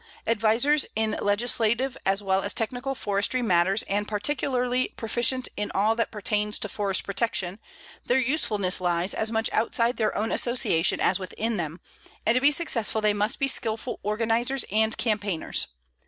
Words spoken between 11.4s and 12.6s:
them, and to be